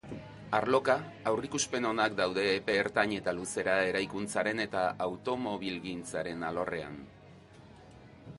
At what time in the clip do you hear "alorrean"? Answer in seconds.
6.51-6.99